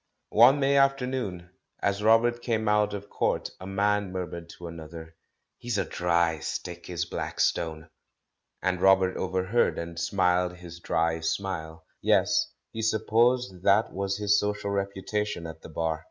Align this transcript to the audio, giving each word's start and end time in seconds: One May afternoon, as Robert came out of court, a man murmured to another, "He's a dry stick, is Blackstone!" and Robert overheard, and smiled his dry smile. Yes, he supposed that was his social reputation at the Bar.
One 0.29 0.59
May 0.59 0.77
afternoon, 0.77 1.51
as 1.79 2.01
Robert 2.01 2.41
came 2.41 2.67
out 2.67 2.95
of 2.95 3.07
court, 3.07 3.51
a 3.59 3.67
man 3.67 4.11
murmured 4.11 4.49
to 4.57 4.65
another, 4.65 5.15
"He's 5.59 5.77
a 5.77 5.85
dry 5.85 6.39
stick, 6.39 6.89
is 6.89 7.05
Blackstone!" 7.05 7.87
and 8.63 8.81
Robert 8.81 9.15
overheard, 9.15 9.77
and 9.77 9.99
smiled 9.99 10.53
his 10.55 10.79
dry 10.79 11.19
smile. 11.19 11.85
Yes, 12.01 12.51
he 12.71 12.81
supposed 12.81 13.61
that 13.61 13.93
was 13.93 14.17
his 14.17 14.39
social 14.39 14.71
reputation 14.71 15.45
at 15.45 15.61
the 15.61 15.69
Bar. 15.69 15.99